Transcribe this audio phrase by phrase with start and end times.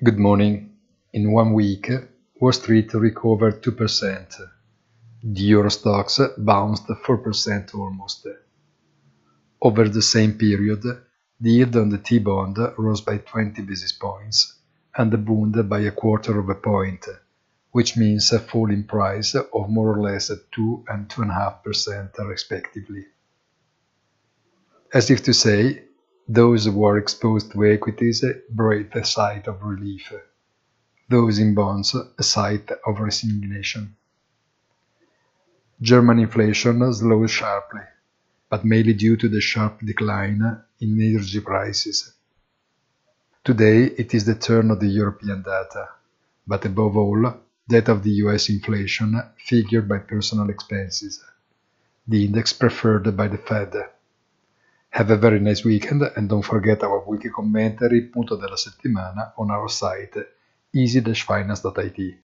[0.00, 0.76] Good morning.
[1.12, 1.90] In one week,
[2.40, 4.40] Wall Street recovered 2%.
[5.24, 8.28] The Euro Stoxx bounced 4% almost.
[9.60, 10.82] Over the same period,
[11.40, 14.60] the yield on the T-bond rose by 20 basis points
[14.96, 17.04] and the Bund by a quarter of a point,
[17.72, 23.04] which means a fall in price of more or less 2 and 2.5% respectively.
[24.94, 25.87] As if to say,
[26.28, 30.12] those who are exposed to equities breathe a sigh of relief.
[31.08, 33.96] Those in bonds a sigh of resignation.
[35.80, 37.80] German inflation slowed sharply,
[38.50, 42.12] but mainly due to the sharp decline in energy prices.
[43.42, 45.88] Today it is the turn of the European data,
[46.46, 51.24] but above all, that of the US inflation figured by personal expenses,
[52.06, 53.74] the index preferred by the Fed.
[54.90, 59.50] Have a very nice weekend and don't forget our weekly commentary punto della settimana on
[59.50, 60.16] our site
[60.72, 62.18] easy-finance.it.